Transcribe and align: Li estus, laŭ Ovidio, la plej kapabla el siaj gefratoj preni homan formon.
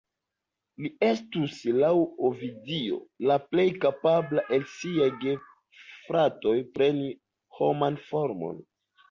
Li 0.83 0.89
estus, 1.07 1.59
laŭ 1.83 1.91
Ovidio, 2.29 2.97
la 3.33 3.37
plej 3.51 3.67
kapabla 3.83 4.45
el 4.59 4.65
siaj 4.73 5.11
gefratoj 5.27 6.57
preni 6.81 7.13
homan 7.61 8.03
formon. 8.09 8.61